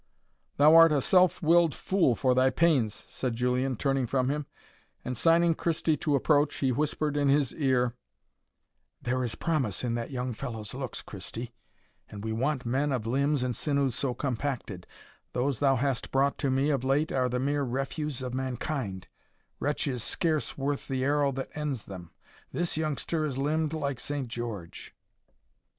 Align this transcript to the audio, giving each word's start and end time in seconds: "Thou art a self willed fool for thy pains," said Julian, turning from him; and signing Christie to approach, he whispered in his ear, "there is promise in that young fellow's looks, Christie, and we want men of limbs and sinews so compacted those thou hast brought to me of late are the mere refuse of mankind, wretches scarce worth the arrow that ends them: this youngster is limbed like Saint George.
"Thou 0.57 0.73
art 0.73 0.91
a 0.91 0.99
self 0.99 1.43
willed 1.43 1.75
fool 1.75 2.15
for 2.15 2.33
thy 2.33 2.49
pains," 2.49 2.91
said 2.91 3.35
Julian, 3.35 3.75
turning 3.75 4.07
from 4.07 4.29
him; 4.29 4.47
and 5.05 5.15
signing 5.15 5.53
Christie 5.53 5.95
to 5.97 6.15
approach, 6.15 6.55
he 6.55 6.71
whispered 6.71 7.15
in 7.15 7.29
his 7.29 7.53
ear, 7.53 7.93
"there 8.99 9.23
is 9.23 9.35
promise 9.35 9.83
in 9.83 9.93
that 9.93 10.09
young 10.09 10.33
fellow's 10.33 10.73
looks, 10.73 11.03
Christie, 11.03 11.53
and 12.09 12.23
we 12.23 12.33
want 12.33 12.65
men 12.65 12.91
of 12.91 13.05
limbs 13.05 13.43
and 13.43 13.55
sinews 13.55 13.93
so 13.93 14.15
compacted 14.15 14.87
those 15.33 15.59
thou 15.59 15.75
hast 15.75 16.09
brought 16.11 16.39
to 16.39 16.49
me 16.49 16.71
of 16.71 16.83
late 16.83 17.11
are 17.11 17.29
the 17.29 17.39
mere 17.39 17.61
refuse 17.63 18.23
of 18.23 18.33
mankind, 18.33 19.07
wretches 19.59 20.01
scarce 20.03 20.57
worth 20.57 20.87
the 20.87 21.03
arrow 21.03 21.31
that 21.31 21.51
ends 21.53 21.85
them: 21.85 22.09
this 22.49 22.75
youngster 22.75 23.23
is 23.23 23.37
limbed 23.37 23.71
like 23.71 23.99
Saint 23.99 24.29
George. 24.29 24.95